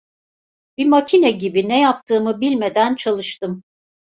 [0.77, 3.63] Bir makine gibi, ne yaptığımı bilmeden çalıştım.